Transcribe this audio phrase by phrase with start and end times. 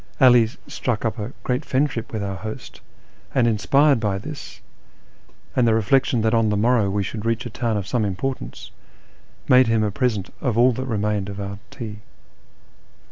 [0.19, 2.81] 'All struck up a great friendship with our host,
[3.35, 4.59] and, inspired by this,
[5.55, 8.71] and the reilection that on the morrow we should reach a town of some importance,
[9.47, 11.97] made him a present of all that remained of our tea.